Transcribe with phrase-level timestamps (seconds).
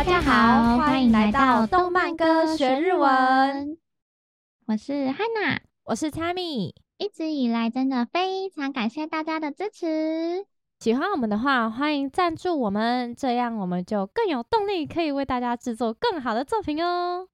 [0.00, 3.76] 大家好，欢迎来到动漫歌学日文。
[4.66, 6.72] 我是 Hana，我是 Tammy。
[6.96, 10.46] 一直以来，真的非常感谢大家的支持。
[10.78, 17.28] 喜欢我们的话，欢迎赞助我们，这样我们就更有动力，可以为大家制作更好的作品哦。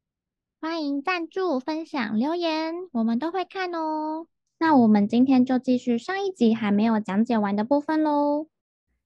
[0.61, 4.27] 欢迎赞助、分享、留言，我们都会看哦。
[4.59, 8.49] 那我们今天就继续上一集还没有讲解完的部分喽。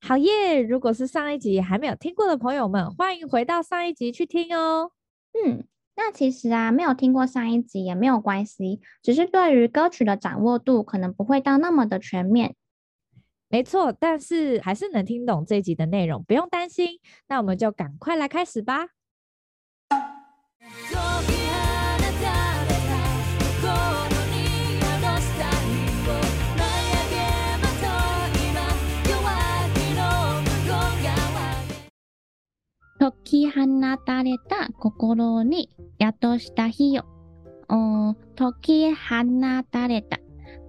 [0.03, 0.63] 好耶！
[0.63, 4.93] 如果是上一集还没有听过的朋友们，欢迎回到上一集去听哦。
[5.33, 5.65] 嗯，
[5.95, 12.55] 那其实啊，没有听过上一集也没有关系，只是对于歌曲的掌握度可能不会到那么的全面。
[13.49, 16.99] 没错，但是还是能听懂这一集的内容，不用担心。
[17.29, 18.89] 那我们就赶快来开始吧。
[33.01, 33.65] 解き放
[34.05, 37.07] たれた心に宿した日よ。
[37.67, 39.25] 哦，解き放
[39.65, 40.19] たれた，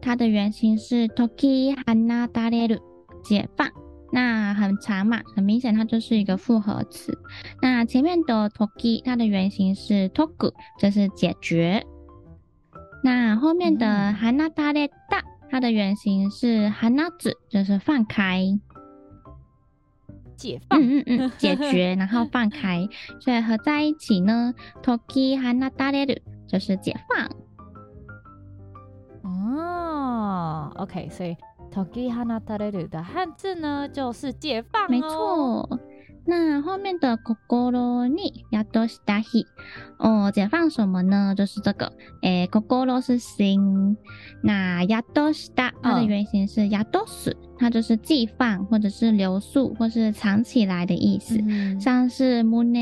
[0.02, 2.80] 它的原型是解き放たれる，
[3.22, 3.70] 解放。
[4.14, 7.18] 那很长嘛，很明显它就是一个复合词。
[7.62, 11.86] 那前面的解き，它的原型是解く，就是解决。
[13.04, 18.58] 那后面的放たれた，它的原型是放つ，就是放开。
[20.41, 22.89] 解放，嗯嗯嗯， 解决，然后放开，
[23.21, 27.29] 所以合在一起呢，解き放たれる就是解放。
[29.23, 31.37] 哦，OK，所以
[31.71, 34.89] 解き放たれる的汉字呢就是解放哦。
[34.89, 35.81] 没错。
[36.29, 39.47] 那后面的心に宿した日，
[39.99, 41.35] 哦，解放什么呢？
[41.37, 43.97] 就是这个，诶，心是心，
[44.43, 44.83] 那
[45.15, 52.73] 宿した它的原型是宿す，它就是寄放或者是留宿或是藏起来的意思，嗯、像是胸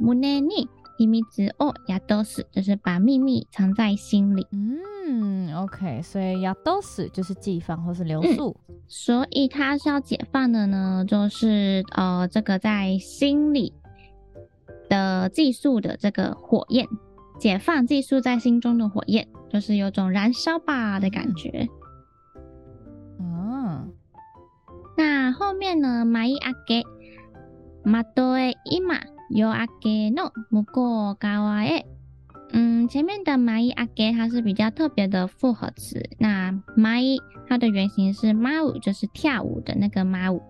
[0.00, 0.66] 胸に
[0.98, 1.22] 秘密
[1.58, 4.46] を宿す，就是把秘密藏在心里。
[4.52, 13.72] 嗯，OK，所以宿す就是寄放或是留宿，嗯，所以它是要解放的呢，就是呃，这个在心里
[14.88, 16.86] 的寄宿的这个火焰，
[17.38, 21.68] 解放寄宿在心中的火焰，就是有种燃烧吧的感觉。
[23.18, 23.92] 嗯，
[24.96, 26.04] 那后面呢？
[26.04, 26.84] 舞い上げ、
[27.84, 29.00] まとえ今。
[29.30, 31.84] 夜明けの向こう侧へ，
[32.52, 36.02] 嗯，前面的舞い上げ它是比较特别的复合词。
[36.18, 37.18] 那舞
[37.48, 40.42] 它的原型是舞う，就是跳舞的那个舞。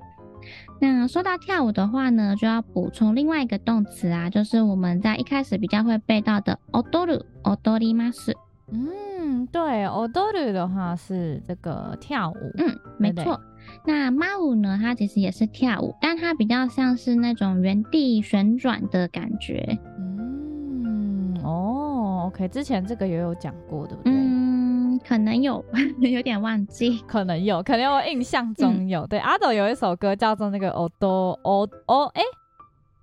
[0.81, 8.35] 那说到跳舞的话呢，就要补充另外一个动词啊，就是我们在一开始比较会背到的踊る、踊ります。
[8.73, 12.37] 嗯，对，踊る的话是这个跳舞。
[12.57, 13.39] 嗯，没错。
[13.87, 14.79] 那马舞呢？
[14.81, 19.79] 它其实也是跳舞，但它比较像是那种原地旋转的感觉。
[19.99, 24.13] 嗯，哦，OK，之前这个也有讲过，对不对？
[24.13, 25.63] 嗯，可能有，
[26.01, 26.99] 有点忘记。
[27.07, 29.03] 可能有，可能我印象中有。
[29.03, 32.23] 嗯、对，阿斗有一首歌叫做那个《オドオオ哎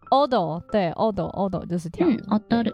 [0.09, 2.12] オド》，对，オドオド就是跳舞。
[2.29, 2.74] オドル。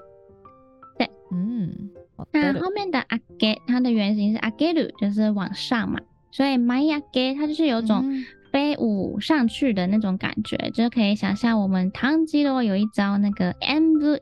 [0.97, 1.89] 对，嗯。
[2.31, 5.99] 那后面的アゲ，它的原型是アゲル，就是往上嘛。
[6.31, 14.19] 所以舞い上げ它就是有种飞舞上去的那种感觉，嗯、就可以想象我们炭治郎有一招那个演武，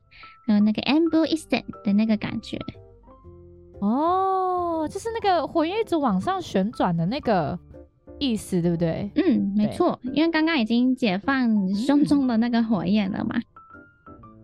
[0.47, 2.57] 还有那个演武一闪的那个感觉。
[3.81, 7.59] 哦，就是那个火焰一直往上旋转的那个
[8.19, 9.11] 意思，对不对？
[9.15, 13.35] 嗯，没错，因为刚刚已经解放胸中的那个火焰了嘛。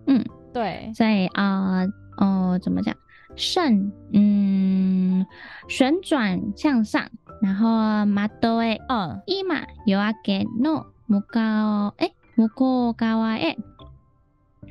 [0.07, 0.23] 嗯，
[0.53, 0.91] 对。
[0.93, 1.85] 所以啊，
[2.17, 2.93] 哦、呃，怎么讲？
[3.35, 5.25] 顺，嗯，
[5.67, 7.09] 旋转向上。
[7.41, 9.43] 然后まとえ、嗯，今
[9.85, 13.57] 夜明けの向こう哎，向こう侧へ，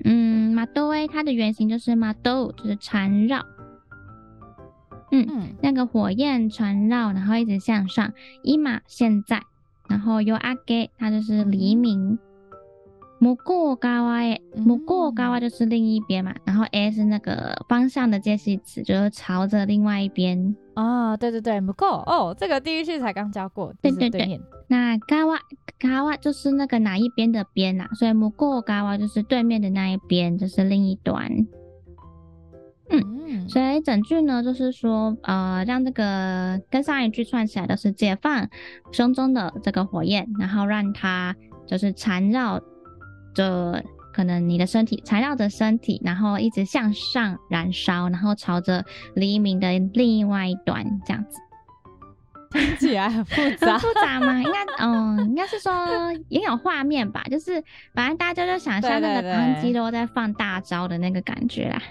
[0.05, 3.45] 嗯，まとえ它的原型就是まとう，就是缠绕，
[5.11, 8.13] 嗯嗯，那个火焰缠绕，然后一直向上。
[8.45, 9.43] 今现在，
[9.89, 12.19] 然后夜明け它就是黎明。
[13.21, 20.57] 向こう侧へ，向こう侧就是另一边嘛，然后 a 是那个方向的介系词，就是朝着另外一边。
[20.75, 24.41] 哦，对对对，向こう哦，这个第一句才刚教过，对，对对对。
[24.69, 25.07] 那侧
[25.79, 31.31] 侧就是那个哪一边的边呐、啊，所以向こう侧就是对面的那一边，就是另一端。
[32.89, 38.49] 嗯，嗯，所以整句呢，就是说，呃，让这个跟上一句串起来的是解放
[38.93, 41.37] 胸中的这个火焰，然后让它
[41.67, 42.59] 就是缠绕。
[43.36, 43.44] 就
[44.14, 48.84] 可能你的身体缠绕着身体，然后一直向上燃烧，然后朝着
[49.14, 51.40] 黎明的另外一端这样子。
[52.52, 54.42] 听起来很复杂，很复杂吗？
[54.42, 55.74] 应该，嗯，应该是说
[56.30, 57.62] 也有画面吧，就是
[57.94, 61.82] 反正大家就想象那个唐吉 诃在放大招的那个感觉啦。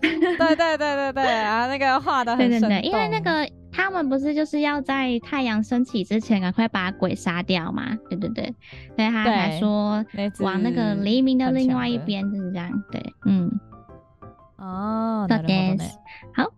[0.00, 2.68] 对对对对对，啊，那个画的很生动。
[2.70, 7.97] 对对对，因为那个他们不是就是要在太阳升起之前赶快把鬼杀掉嘛？
[8.09, 8.55] 对对对，
[8.95, 10.05] 所以他还说
[10.39, 12.71] 往那个黎明的另外一边就是这样。
[12.91, 13.51] 对，嗯。
[14.57, 15.77] 哦，好的，
[16.33, 16.51] 好。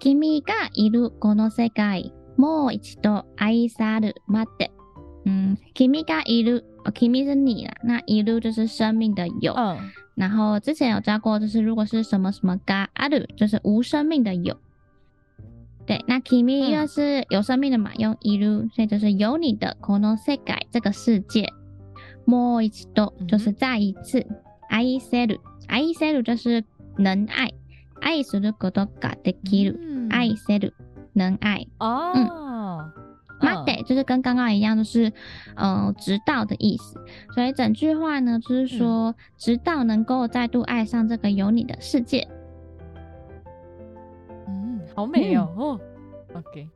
[0.00, 4.70] 君がいるこの世界、 もう一度爱さるまで。
[5.26, 9.54] 嗯，君がいる，君是你啦，那いる就是生命的有。
[9.54, 9.78] 嗯。
[10.16, 14.56] 然后之前有教过，就是如果是什么什么がある，就是无生命的有。
[15.86, 21.52] 对，那君因为是有生命的嘛，用いる，所以就是有你的この世界这个世界。
[22.26, 24.26] もう一度就是再一次，
[24.68, 26.64] 爱せる，爱せる就是
[26.96, 27.52] 能爱。
[28.00, 30.74] 爱することができる，爱せる，
[31.12, 32.12] 能爱哦。
[32.14, 32.92] 嗯，
[33.40, 35.12] まで就是跟刚刚一样，就是
[35.56, 36.98] 呃，直到的意思。
[37.34, 42.26] 所以整句话呢，就是说，直到能够再度爱上这个有你的世界。
[44.46, 45.48] 嗯，好美哦。
[45.56, 45.80] 哦，
[46.34, 46.68] OK。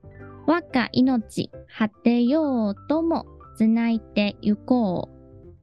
[0.46, 5.18] 我が命果てようともつないでゆこう。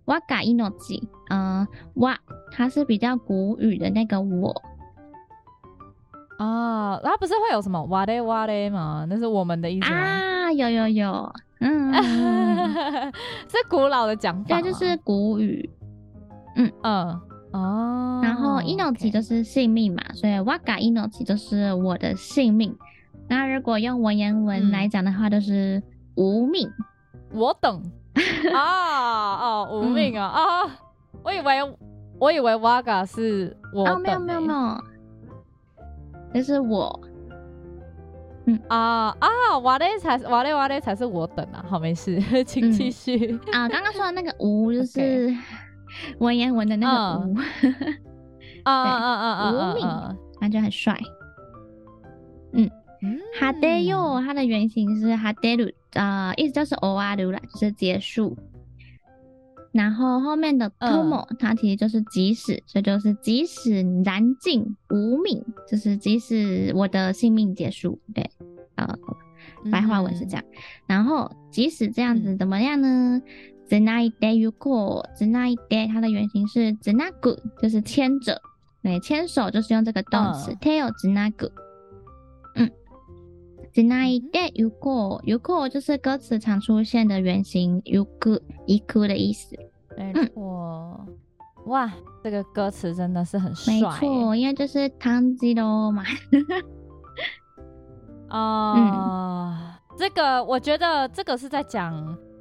[0.06, 2.16] 我が命，呃，我，
[2.52, 4.62] 它是比较古语的那个我。
[6.45, 9.07] 啊，它不是会有什么哇嘞哇嘞吗？
[9.09, 9.93] 那是我们的意思？
[9.93, 11.93] 啊，有有有，嗯，
[13.49, 15.69] 是古老的讲法，对，就是古语，
[16.57, 17.21] 嗯嗯
[17.53, 18.21] 哦。
[18.23, 22.75] 然后命就是性命嘛，所以我が命就是我的性命。
[23.29, 25.83] 那如果用文言文来讲的话，就是
[26.17, 26.69] 无命。
[27.33, 27.81] 我等
[28.55, 30.43] 啊哦，无命啊啊！
[31.23, 31.77] 我以为
[32.19, 34.90] 我以为哇嘎是我哦，没有没有没有。
[36.33, 37.01] 这是我，
[38.47, 38.59] 嗯。
[38.69, 43.69] 啊啊，瓦雷才瓦雷瓦雷才是我等啊，好没事，请继续、嗯、啊。
[43.69, 45.35] 刚刚说的那个无就是
[46.19, 47.37] 文言文的那个无，
[48.65, 50.99] 啊啊啊啊，无名，感觉很帅。
[52.53, 52.71] 嗯，
[53.39, 58.37] 哈德哟，它的原型是哈德鲁啊，意思就是终わる了，就是结束。
[59.72, 68.30] 然后后面的 tomo，它其实就是即使，所以就是即使燃尽无命，就是即使我的性命结束，对，
[68.76, 68.98] 呃，
[69.72, 70.44] 白话文是这样。
[70.88, 73.22] 然后即使这样子怎么样呢？
[73.68, 78.40] つないでゆこう，つないで它的原型是つなぐ，就是牵着，
[78.84, 81.48] 对，牵手就是用这个动词，手をつなぐ。
[81.48, 81.52] 嗯，
[83.74, 88.42] つないでゆこう，ゆこう就是歌词常出现的原型，ゆく。
[88.66, 89.56] 一哭的意思，
[89.98, 91.18] 没错、嗯，
[91.68, 91.92] 哇，
[92.24, 96.04] 这个歌词真的是很帅，没错，因为就是唐吉诃嘛，
[98.30, 101.94] 啊、呃嗯， 这个我觉得这个是在讲，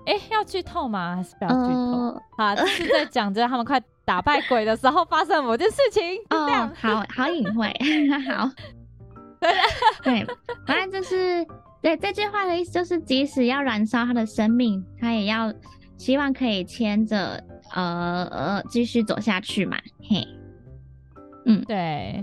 [0.06, 1.16] 哎，要剧透吗？
[1.16, 1.80] 还是不要剧透？
[1.82, 7.72] 呃、好，这是在讲着他们快打败鬼的时候发生某件事情，哦，这样，好好隐晦，
[8.32, 8.48] 好，
[10.02, 10.26] 对，
[10.66, 11.46] 反正就是，
[11.82, 15.52] 对这句话的意思就是，即使要燃烧他的生命，他也要。
[15.96, 17.42] 希望可以牵着，
[17.72, 20.26] 呃呃，继续走下去嘛，嘿，
[21.46, 22.22] 嗯，对。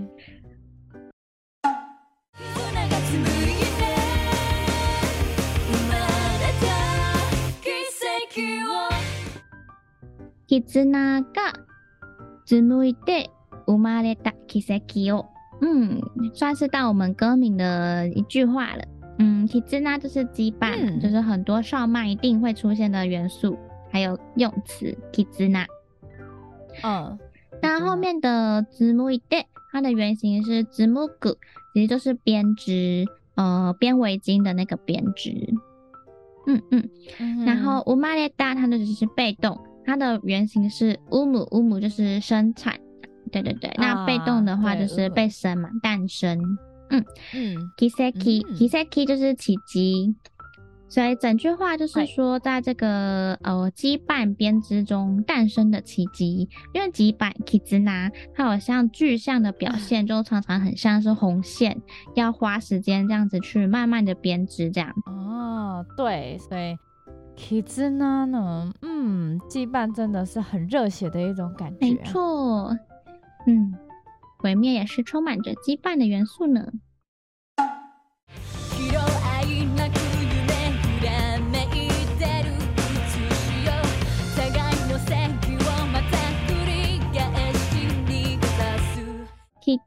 [10.46, 11.54] 绊が
[12.46, 13.30] 纺いで
[13.66, 15.24] 生まれた奇迹を，
[15.60, 16.00] 嗯，
[16.34, 18.84] 算是到我们歌名的一句话了。
[19.18, 23.56] 嗯，绊就是羁绊，嗯，就是很多少漫一定会出现的元素。
[23.90, 25.66] 还有用词绊，
[26.82, 27.18] 嗯，
[27.60, 31.36] 那后面的纺いで，它的原型是纺ぐ，
[31.74, 35.30] 其实就是编织，呃，编围巾的那个编织。
[36.46, 36.88] 嗯嗯，
[37.18, 42.80] 嗯，然后生まれた，它的只是被动，它的原型是生む，生む就是生产。
[43.27, 46.39] 对对对，啊、那被动的话就是被生嘛，诞生。
[46.89, 47.03] 嗯
[47.33, 50.15] 嗯，kiseki，kiseki 就是奇迹。
[50.89, 56.47] 所以整句话就是说，在这个呃羁绊编织中诞生的奇迹。
[56.73, 61.81] 因为羁绊 kizuna 它好像具象的表现，就常常很像是红线，
[62.15, 64.89] 要花时间这样子去慢慢的编织这样。
[65.07, 66.77] 哦，对，所以
[67.35, 71.77] kizuna 呢，嗯，羁绊真的是很热血的一种感觉。
[71.81, 72.73] 没错，
[73.47, 73.73] 嗯，
[74.37, 76.73] 毁灭也是充满着羁绊的元素呢。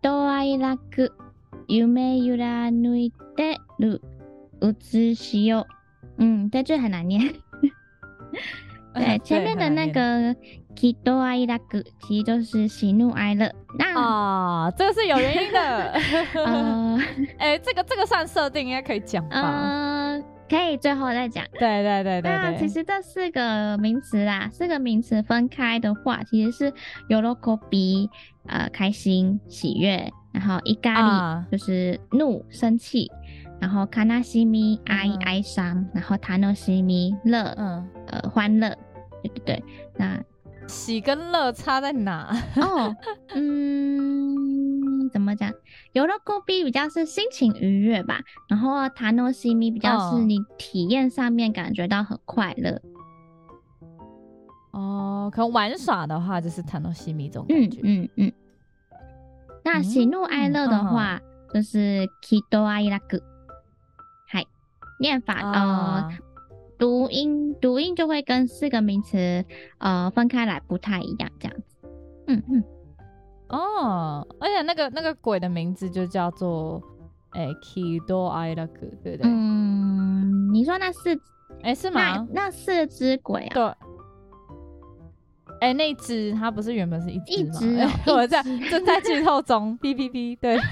[0.03, 0.79] 人愛楽
[1.69, 4.01] 夢揺らぬいてる
[5.15, 5.67] しよ
[6.19, 7.35] 嗯，在这 很难念。
[8.95, 10.35] 对，前面的那个
[10.77, 11.59] 喜怒哀乐，
[12.01, 13.53] 其实就是喜怒哀乐。
[13.79, 15.61] 那啊，这个是有原因的。
[16.45, 16.99] 呃，
[17.39, 19.37] 哎、欸，这个这个算设定，应该可以讲吧？
[19.37, 21.45] 呃，可以最后再讲。
[21.53, 22.31] 对对对对对。
[22.31, 26.73] 那其实这四个名词啦，四个名词分开的话，其实是
[27.09, 28.09] 喜び，
[28.47, 33.11] 呃，开心、喜悦，然后怒り就是怒、生气。
[33.61, 38.75] 然后卡纳西米哀哀伤，然后塔诺西米乐，嗯，呃，欢乐，
[39.23, 39.65] 对对对。
[39.99, 40.19] 那
[40.67, 42.31] 喜跟乐差在哪？
[42.61, 42.95] 哦，
[43.35, 45.53] 嗯，怎么讲？
[45.93, 52.81] 有了勾比比较是心情愉悦吧，然后塔诺西米比较是你体验上面感觉到很快乐。
[54.73, 57.81] 哦，可能玩耍的话就是塔诺西米这种感觉。
[57.83, 58.33] 嗯嗯嗯。
[59.65, 62.99] 那喜怒哀乐的话，嗯、就是喜怒哀乐。
[65.03, 66.11] 念法呃，
[66.81, 69.45] 读音读音就会跟四个名词
[69.79, 71.89] 呃分开来不太一样，这样子。
[72.27, 72.65] 嗯嗯。
[73.51, 76.83] 哦，而且那个那个鬼的名字就叫做
[77.35, 78.67] 诶喜怒哀乐，
[79.05, 79.31] 对不对？
[79.31, 81.21] 嗯，你说那四
[81.63, 82.27] 哎是吗？
[82.33, 83.55] 那，那四只鬼啊？
[83.55, 83.75] 对。
[85.61, 87.51] 哎，那只它不是原本是一只吗？
[87.51, 90.63] 一只、哦， 我在正在剧透中，哔哔哔，对，哔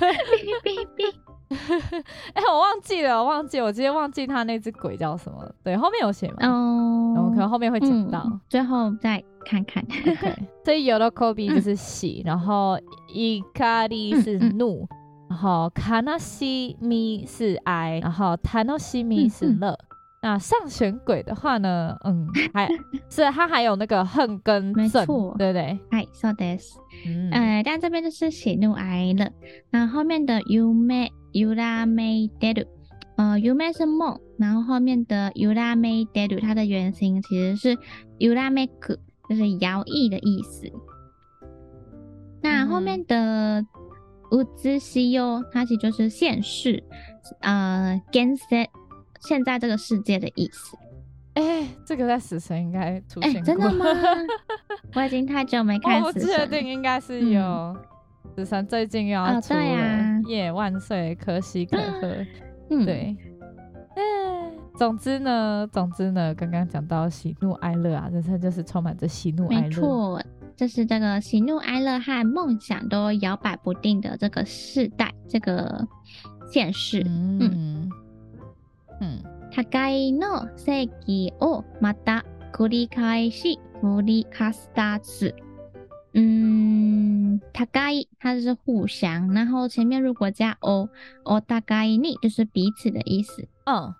[0.65, 1.15] 哔哔。
[2.35, 5.38] 哎、欸，我忘记了，我忘记，我直接忘记他那只鬼叫什么。
[5.62, 6.37] 对，后面有写吗？
[6.47, 9.83] 哦，我可能后面会讲到、嗯，最后再看看。
[9.85, 10.35] Okay.
[10.64, 12.78] 所以有的 kobi 就是喜，嗯、然后
[13.14, 14.87] Ikari 是怒，
[15.28, 19.78] 然后卡纳西咪是哀，然后 Tanoshimi 是乐。
[20.27, 22.67] 嗯嗯那上弦鬼的话呢，嗯，还
[23.10, 25.79] 是它还有那个恨跟憎，对不对？
[25.89, 29.32] 哎，so this，嗯，呃，但这边就是喜怒哀乐。
[29.70, 31.10] 那后面的 yume。
[31.36, 32.67] ゆらめいてる，
[33.15, 37.75] 呃，yume 是梦，然后后面的ゆらめいてる，它的原型其实是
[38.20, 40.72] ゆらめく，就是摇曳的意思。
[42.43, 43.65] 那后面的
[44.29, 46.84] 映しよ，它其实就是现世，
[47.39, 48.43] 呃，现世，
[49.20, 50.76] 现在这个世界的意思。
[51.34, 53.40] 哎、欸，这个在死神应该出现过。
[53.40, 53.84] 欸、真的吗？
[54.94, 56.30] 我已经太久没看死神。
[56.30, 57.42] 我确定应该是有。
[57.42, 57.76] 嗯
[58.37, 62.25] 死神最近又要出了，耶、oh, 啊 yeah, 万岁，可喜可贺。
[62.70, 63.16] 嗯，对。
[63.96, 69.62] 嗯，总之呢，总之呢，刚刚讲到喜怒哀乐啊，人生就是充满着喜怒哀乐。
[69.62, 70.22] 没错，
[70.54, 75.84] 就是这个喜怒哀乐和梦想都摇摆不定的这个世代，这个
[76.52, 77.02] 现世。
[77.06, 77.90] 嗯嗯。
[79.51, 85.36] 互いの世纪をまた繰り返し振りかすたつ。
[86.15, 90.88] 嗯，互い它就是互相，然后前面如果加お，
[91.24, 93.48] お互いに就是彼此的意思。
[93.65, 93.93] 嗯，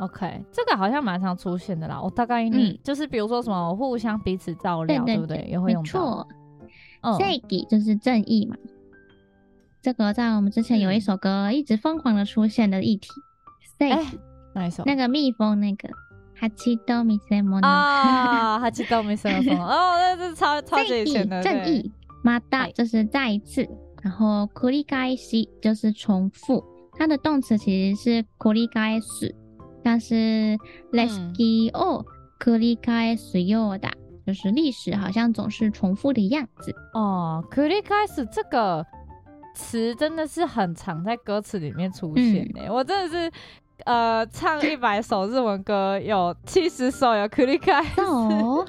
[0.00, 2.00] OK，这个好像蛮常出现的啦。
[2.00, 5.44] お互いに、嗯、就是比如说什么互相彼此照料，对，对，对，对不对？
[5.50, 5.84] 也会用到。
[5.84, 6.26] 没错，
[7.02, 8.56] 嗯，正义就是正义嘛。
[9.82, 13.10] 这个在我们之前有一首歌一直疯狂的出现的议题。
[13.78, 14.06] 哎、欸，
[14.54, 14.82] 哪一首？
[14.84, 15.88] 那个蜜蜂那个。
[16.36, 21.90] 哈奇多米什么啊，哈奇多米什么什么哦，那是超超级以前的正义，
[22.24, 23.66] また就是再一次，
[24.02, 26.64] 然后繰り返し就是重复，
[26.98, 29.32] 它的动词其实是繰り返す，
[29.84, 30.58] 但是
[30.90, 32.04] 历史を
[32.40, 33.92] 繰り返すようだ，
[34.26, 37.44] 就是历史好像总是重复的样子哦。
[37.48, 38.84] 繰り返す这个
[39.54, 43.32] 词真的是很常在歌词里面出现诶、嗯，我真的是。
[43.84, 48.66] 呃，唱一百首日文歌，有七十首有繰り返す，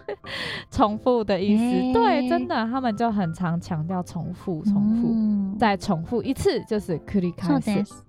[0.70, 1.64] 重复的意思。
[1.64, 8.02] 欸、对，真的，他们就很常强调重复、重复、嗯，再重复一次就是繰り返す。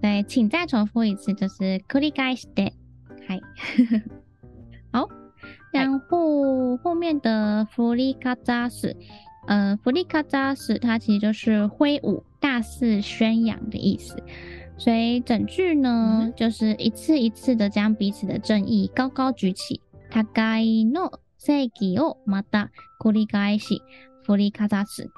[0.00, 2.72] 对，请再重复一次就是繰り返して。
[3.28, 3.40] 嗨，
[4.90, 5.08] 好，
[5.72, 8.96] 然后后面的振りかざす，
[9.46, 14.16] 呃，振りかざす，它其实就是挥舞、大肆宣扬的意思。
[14.78, 19.80] 所以整句呢、嗯，就是一次一次的将彼此的正义高高举起。
[20.10, 22.70] 互いの正义をまた
[23.00, 23.82] 繰り返し
[24.24, 25.08] 振りかざす。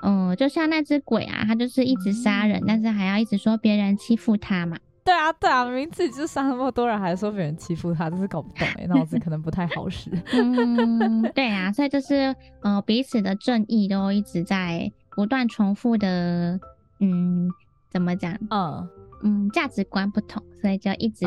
[0.00, 4.78] 嗯，就像那只鬼啊，他就是一直杀人、嗯，但是还要一直说别人欺负他嘛。
[5.04, 10.10] 对啊，对啊，名字就杀那么多人，还说别人欺负他，真是搞不懂哎，脑子可能不太好使。
[10.32, 16.58] 嗯，对啊，所以就是呃，彼此的正义都一直在不断重复的，
[17.00, 17.50] 嗯，
[17.90, 18.38] 怎么讲？
[18.50, 18.88] 嗯。
[19.22, 21.26] 嗯，价值观不同，所以就一直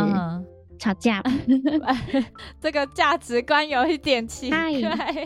[0.79, 1.21] 吵架。
[1.21, 2.25] 嗯、
[2.59, 4.71] 这个价值观有一点奇怪。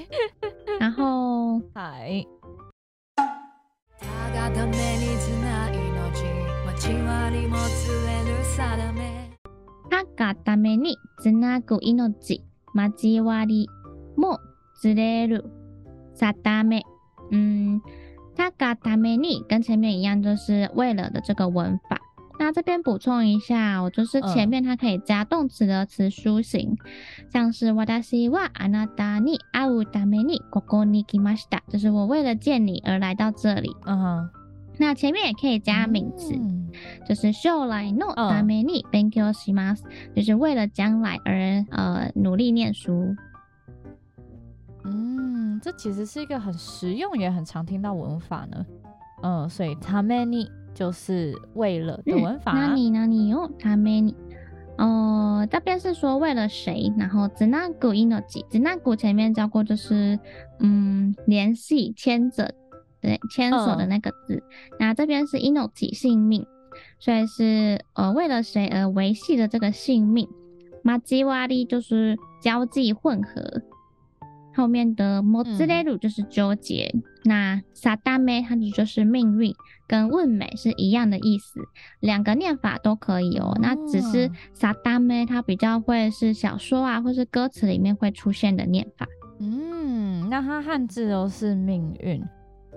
[0.80, 2.26] 然后，嗨。
[9.92, 13.70] 他がためにつなぐ命、交わり
[14.18, 14.40] も
[14.82, 15.44] ずれる
[16.14, 16.84] 定め。
[17.32, 17.82] 嗯，
[18.36, 21.99] 他がために跟前面一样，就是为了的这个文法。
[22.40, 26.78] 那这边补充一下，我就是前面它可以加动词的词书形，嗯、
[27.32, 33.74] 像是私はあなたに会うためにここに来ました，就是我为了见你而来到这里。
[33.86, 34.30] 嗯哼，
[34.78, 36.70] 那前面也可以加名词，嗯、
[37.08, 43.16] 就是将来のために勉强します，就是为了将来而呃努力念书。
[44.84, 48.66] 嗯，这其实是一个很实用也很常听到文法呢。
[49.24, 50.50] 嗯，所以ために。
[50.74, 52.54] 就是为了的文法。
[52.54, 53.06] 那你呢？
[53.06, 54.16] 你用ために。
[54.78, 56.94] 哦，这边是说为了谁？
[56.98, 60.20] 然后つなぐ命，つなぐ前面教过，就是
[60.60, 62.54] 嗯联系、牵着，
[63.00, 64.44] 对，牵手的那个字。
[64.80, 66.46] 那、嗯、这边是命，性命，
[67.00, 70.28] 所以是呃为了谁而维系的这个性命。
[70.84, 73.62] 交わり就是交际混合。
[74.56, 77.62] 后面的もつれる就是纠结，嗯、 那
[78.02, 79.54] 定め它就是命运，
[79.88, 81.60] 跟运命是一样的意思，
[82.00, 83.48] 两个念法都可以哦。
[83.48, 84.30] 哦那只是
[84.84, 89.08] 定め它比较会是小说啊，或是歌词里面会出现的念法。
[89.40, 92.24] 嗯，那它汉字都是命运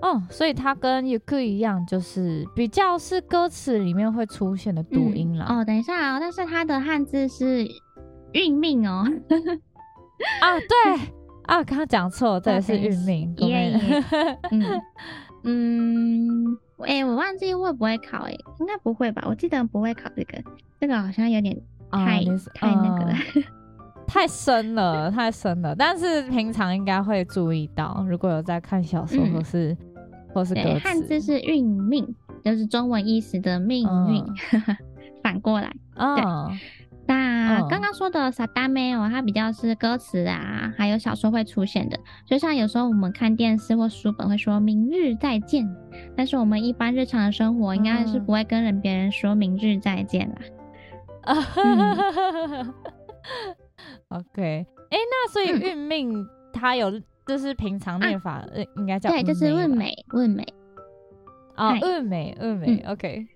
[0.01, 5.59] 哦，所以它跟ゆく一样，就是比较是歌词里面会出现的读音了、嗯。
[5.59, 7.67] 哦，等一下哦，但是它的汉字是
[8.33, 9.05] 运命哦。
[10.41, 11.13] 啊，对。
[11.46, 13.34] 啊，刚刚讲错，这是运命。
[13.38, 14.02] 耶
[14.50, 14.62] 嗯
[15.46, 19.22] 嗯，哎、欸，我忘记会不会考、欸，哎，应该不会吧？
[19.28, 20.42] 我记得不会考这个，
[20.80, 21.54] 这个好像有点
[21.90, 22.20] 太、啊、
[22.54, 23.14] 太那个了，
[24.08, 25.74] 太深了，太深了。
[25.76, 29.78] 但是平常应该会注意到，如果有在看小说或是、嗯、
[30.32, 34.76] 或是歌词，汉字是运命，就是中文意思的命运，嗯、
[35.22, 35.70] 反过来。
[35.96, 36.83] 哦、对。
[37.06, 41.98] 那刚刚说的定め哦，它比较是歌词啊，还有小说会出现的。
[42.26, 45.68] 就像有时候我们看电视或书本会说“明日再见”，
[46.16, 50.36] 但是我们一般日常的生活应该是不会跟人别人说“明日再见”啦。
[54.08, 58.44] OK，哎，那所以运命它有就是平常念法，
[58.76, 60.46] 应该叫对，就是运美，运美
[61.54, 62.82] 啊，运美，运美。
[62.88, 63.26] OK，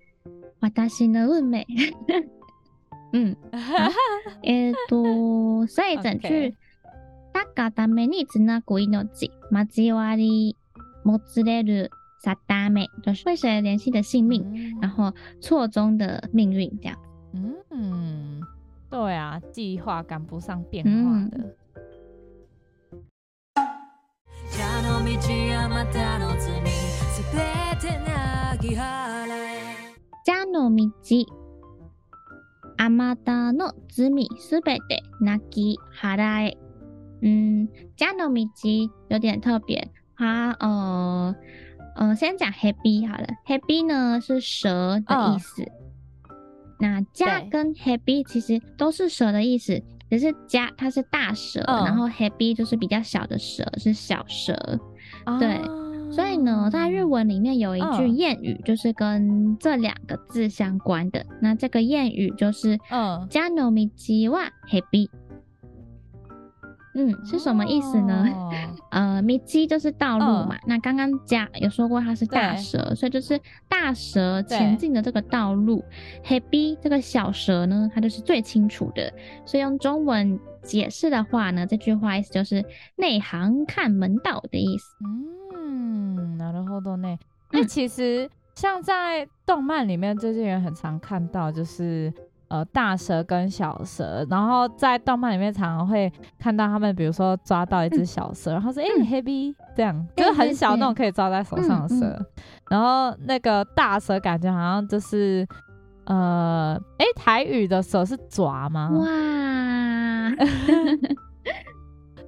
[0.89, 1.65] 私の運命。
[3.11, 3.35] 嗯，
[4.43, 6.55] えっと，所以整句
[7.33, 10.55] 「たがためにつなぐ命、交わり
[11.03, 11.89] もつれる
[12.21, 16.97] 定め」，就是为谁联系的性命，嗯、然后错综的命运这样。
[17.71, 18.41] 嗯，
[18.89, 20.91] 对啊，计划赶不上变化
[21.29, 21.37] 的。
[21.37, 21.55] 嗯
[32.78, 36.56] あまたの罪すべて泣き払え。
[37.22, 41.34] 嗯，家の道有点特别，它呃
[41.96, 43.26] 呃，先讲蛇尾好了。
[43.46, 46.36] 蛇尾呢是蛇的意思，哦、
[46.80, 54.52] 那家跟蛇尾其实都是蛇的意思，只是家它是大蛇，哦、然后蛇尾就是比较小的蛇，是小蛇，
[55.24, 55.60] 哦、对。
[56.11, 61.19] 所以呢，在日文里面有一句谚语，就是跟这两个字相关的。
[61.21, 61.29] Oh.
[61.41, 65.09] 那这个谚语就是“嗯，家の道は蛇”。
[66.98, 68.24] 嗯，是什么意思呢？
[68.32, 68.52] Oh.
[68.90, 70.56] 呃，道就是道路嘛。
[70.56, 70.64] Oh.
[70.66, 75.84] 那刚刚家有说过它是大蛇，对所以就是大蛇前进的这个道路。
[76.22, 79.12] 蛇对这个小蛇呢，它就是最清楚的。
[79.44, 82.64] 所以用中文解释的话呢，这句话意思就是
[82.96, 84.94] 内行看门道的意思。
[85.04, 85.26] 嗯。
[85.56, 87.18] 嗯，なるほどね。
[87.50, 92.12] 那其实像在动漫里面，最近也很常看到，就是
[92.49, 102.25] 呃大蛇跟小蛇，然后在动漫里面常常会看到他们，比如说抓到一只小蛇，嗯、然后说哎、欸、黑 B 这样，就是很小那种可以抓在手上的蛇，
[102.69, 105.47] 然后那个大蛇感觉好像就是
[106.05, 108.89] 呃哎、欸、台语的蛇是爪吗？
[108.93, 109.05] 哇。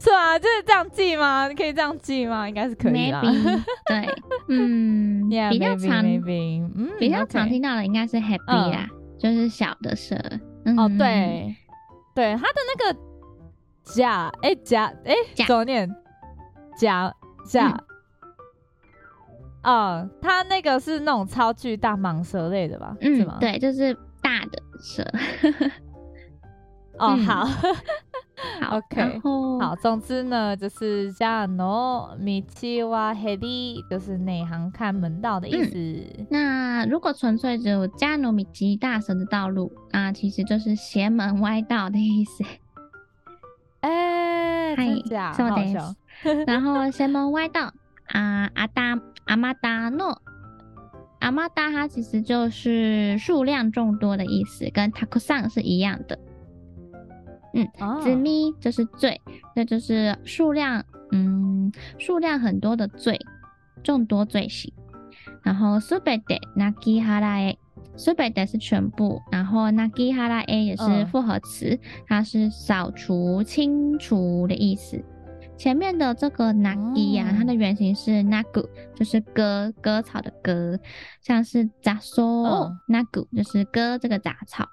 [0.03, 1.47] 是啊，就是这样记吗？
[1.47, 2.49] 你可以这样记吗？
[2.49, 3.21] 应该是可以啦。
[3.21, 4.09] Maybe, 对，
[4.47, 10.15] 嗯， yeah, 比较常 maybe, maybe, 嗯、比较常听到的应该是 happy 啦，嗯、就是小的蛇。
[10.65, 11.55] 嗯、哦，对，
[12.15, 12.99] 对，它的那个
[13.83, 15.87] 甲，哎、欸，甲，哎、欸，怎么念？
[16.75, 17.13] 甲
[17.45, 17.83] 甲，
[19.61, 22.97] 嗯、哦，它那个是那种超巨大蟒蛇类的吧？
[23.01, 23.37] 嗯，是吗？
[23.39, 25.05] 对，就是大的蛇。
[26.97, 27.47] 哦，好。
[28.60, 29.20] 好，OK，
[29.60, 35.74] 好，总之呢，就是加诺米奇瓦黑利，就是内行看门道的意思。
[35.76, 42.44] 嗯、那如果纯粹只有加诺米奇大蛇的道路啊，其实就是邪门歪道的意思。
[43.80, 45.32] 哎、欸，真假？
[45.32, 45.94] 好笑。
[46.46, 47.72] 然后邪门歪道
[48.08, 50.20] 啊，阿达阿玛达诺。
[51.20, 56.18] 阿玛达它其实就是数量众多的意思，跟たくさん是一样的。
[57.54, 57.66] 嗯，
[58.02, 59.20] 积み就是罪，
[59.54, 63.18] 那就是数量，嗯，数量很多的罪，
[63.82, 64.72] 众多罪行。
[65.42, 67.56] 然后すべてなぎはらえ，
[67.96, 75.02] すべて是全部，然后なぎはらえ也是复合词，它是扫除、清除的意思。
[75.56, 80.78] 前面的这个 nagi 呀，它的原型是 nagu，就是割割草的割，
[81.22, 82.22] 像是杂草
[82.88, 84.68] nagu，就是割这个杂草。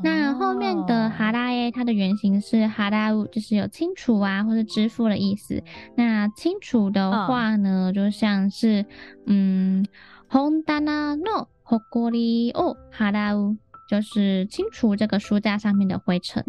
[0.00, 5.62] 那后面的哈拉耶，它的原型是哈拉乌，就是有清除啊或者支付的意思。
[5.96, 8.86] 那清除的话呢，就像是
[9.26, 9.84] 嗯，
[10.28, 13.56] 红丹娜诺霍国里哦哈拉乌，
[13.88, 16.44] 就是清除这个书架上面的灰尘。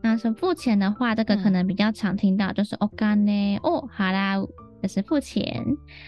[0.00, 4.48] 那是付钱的话，这个可能比较常听到，嗯、就是お金を払う，
[4.82, 5.64] 就是付钱。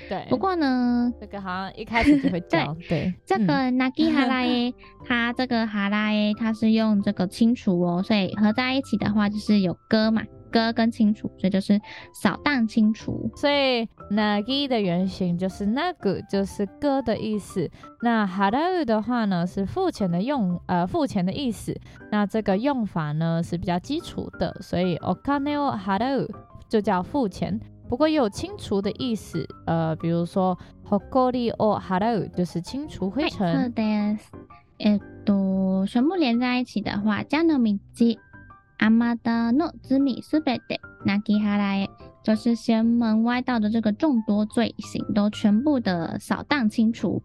[0.09, 0.27] 对。
[0.29, 2.75] 不过呢，这个好像一开始就会讲。
[2.89, 2.89] 对。
[2.89, 4.75] 对这个なぎはらえ，
[5.07, 10.23] 它这个はらえ，它是用这个清除哦，所以合在一起的话就是有割嘛。
[10.51, 11.81] 割跟清除，所以就是
[12.13, 13.29] 扫荡清除。
[13.35, 17.69] 所以 nagi 的原型就是那个，就是割的意思。
[18.03, 21.77] 那 harau 的话呢，是付钱的用，呃，付钱的意思。
[22.13, 26.25] 那这个用法呢是比较基础的，所以 okane o harau
[26.69, 27.61] 就叫付钱。
[27.89, 30.59] 不过也有清除的意思，呃，比如说
[30.89, 33.55] hokori o harau 就是清除灰尘。
[33.55, 34.31] そうです。
[34.79, 38.19] えっと，全部连在一起的话，じゃのみち。
[38.79, 41.89] 阿玛达诺兹米斯贝德纳基哈莱，
[42.25, 47.23] 就是邪门歪道的这个众多罪行都全部的扫荡清除，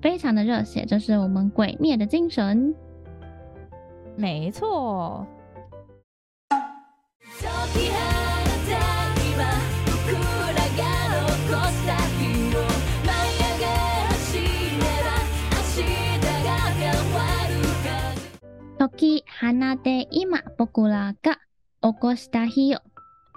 [0.00, 2.74] 非常的热血，这是我们鬼灭的精神。
[4.16, 5.26] 没错。
[18.80, 21.38] 时放って今仆らが
[21.82, 22.80] 起こした日よ。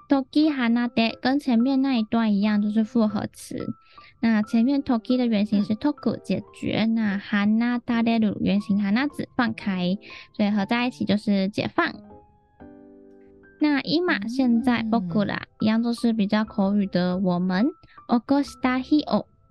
[0.10, 3.58] 时放って跟前面那一段一样，都是复合词。
[4.22, 9.98] 那前面时的原型是 toku 解决，那放たれる原型放子放开，
[10.36, 11.94] 所以合在一起就是解放。
[13.62, 17.68] 那今现在仆ら一样都是比较口语的我们
[18.08, 18.44] 起こ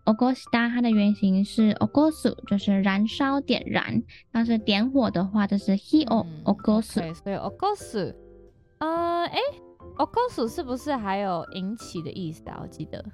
[0.03, 0.11] した日よ。
[0.11, 4.03] 起こした它的原型是起こす，就是燃烧、点燃。
[4.33, 7.01] 但是点火的话，就是火を起こす。
[7.01, 8.14] 对，所以起こす，
[8.79, 12.61] 呃，哎，起こす是不是还有引起的意思啊？
[12.62, 13.05] 我记得，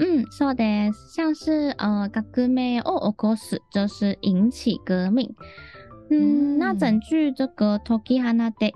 [0.00, 1.14] 嗯，そうです。
[1.14, 5.34] 像是呃，革命を起こす，就是引起革命。
[6.10, 7.84] 嗯，嗯那整句这个时
[8.20, 8.72] 放って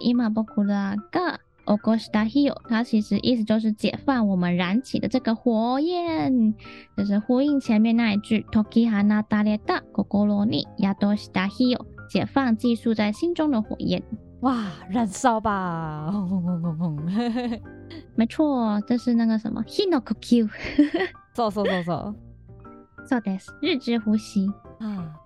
[1.66, 6.54] 今仆らが起こした日よ，它其实意思就是解放我们燃起的这个火焰，
[6.96, 14.02] 就是呼应前面那一句时放たれた心に宿した日よ，解放寄宿在心中的火焰。
[14.40, 16.10] 哇，燃烧吧！
[16.12, 16.96] 轰轰轰轰轰！
[18.14, 20.48] 没错，这是那个什么日の呼吸。
[21.34, 22.14] 走走走走，
[23.08, 24.46] そうです， 日之呼吸
[24.78, 25.19] 啊。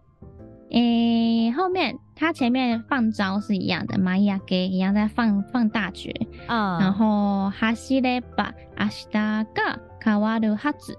[0.75, 6.15] 诶、欸，后面它前面放招是一样的，舞い上げ一样在放放大绝
[6.47, 10.95] 啊，然后走れば明日が変わるはず，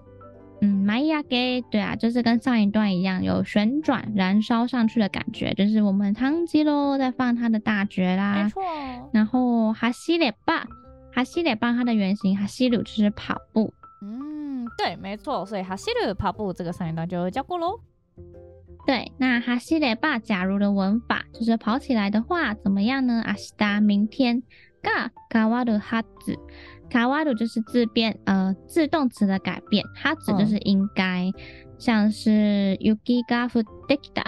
[0.60, 8.62] 嗯，舞い上げ对啊，就是跟上一段一样，有旋转燃烧上去的感觉，就是我们唐吉诃在放他的大绝啦，没错。
[9.14, 9.88] 然后走
[10.18, 10.64] れば，
[11.14, 17.80] 走れば它的原型走る就是跑步，嗯，对，没错，所以走る跑步这个上一段就教过喽。
[18.86, 23.22] 对，那哈西雷巴假如的文法就是跑起来的话怎么样呢？
[23.26, 24.42] 阿西达明天，
[24.82, 26.36] 嘎卡瓦鲁哈子，
[26.90, 31.34] 卡瓦鲁就是自变，呃，自动词的改变，哈子就是应该，嗯、
[31.78, 34.26] 像是 yuki ga futekita，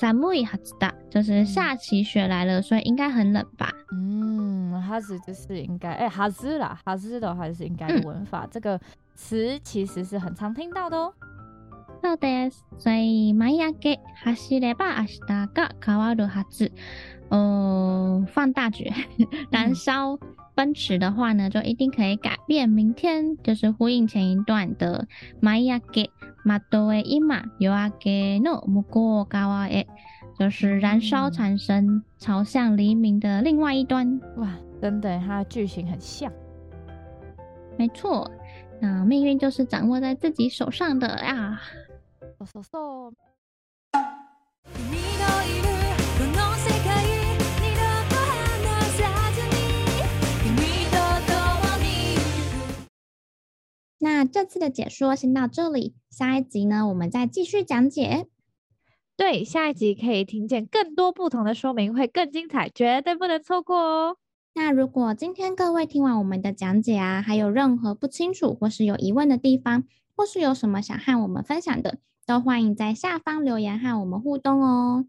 [0.00, 3.70] 寒いはずだ，就是下起雪来了，所以应该很冷吧？
[3.92, 8.80] 嗯，哈子就是应该，哎，哈子啦，哈子的话就是应该的文法，嗯、这个
[9.14, 11.12] 词其实是很常听到的哦。
[12.02, 12.64] そうです。
[12.78, 15.20] 所以舞い上げ走れば明日
[15.52, 16.72] が変わるはず。
[17.30, 18.92] 呃，放大绝，
[19.50, 20.18] 燃烧
[20.54, 25.08] 奔驰的话呢，就一定可以改变明天，就是呼应前一段的
[25.42, 26.10] 舞い上げ。
[26.44, 29.86] 窓へ今夜明けの向こう侧へ，
[30.38, 34.20] 就是燃烧产生，朝向黎明的另外一端。
[34.36, 36.32] 哇，真的，它的剧情很像。
[37.76, 38.30] 没错，
[38.80, 41.08] 那命运就是掌握在自己手上的
[42.41, 42.47] 呀。
[42.53, 43.13] 嗖嗖嗖。
[54.03, 58.27] 那这次的解说先到这里，下一集呢，我们再继续讲解。
[59.15, 64.17] 对，下一集可以听见更多不同的说明，会更精彩，绝对不能错过哦。
[64.55, 69.83] 那如果今天各位听完我们的讲解啊，还有任何不清楚或是有疑问的地方，
[70.15, 71.99] 或是有什么想和我们分享的，
[72.31, 75.05] 都欢迎在下方留言和我们互动哦。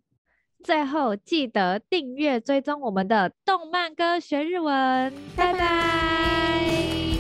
[0.65, 5.53] 最后记得订阅追踪我们的动漫歌学日文，拜拜。
[5.53, 7.12] 拜拜。